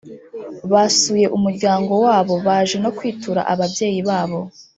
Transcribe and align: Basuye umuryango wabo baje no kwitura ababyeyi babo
Basuye 0.71 1.27
umuryango 1.37 1.93
wabo 2.05 2.33
baje 2.45 2.77
no 2.83 2.91
kwitura 2.97 3.41
ababyeyi 3.53 4.01
babo 4.07 4.39